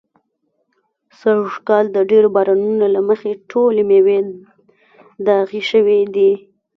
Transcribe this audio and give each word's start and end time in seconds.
سږ 1.19 1.43
کال 1.67 1.85
د 1.95 1.97
ډېرو 2.09 2.27
بارانو 2.35 2.69
نو 2.79 2.85
له 2.95 3.01
مخې 3.09 3.31
ټولې 3.51 3.81
مېوې 3.89 4.19
داغي 5.25 5.61
شوي 5.71 5.99
دي. 6.15 6.31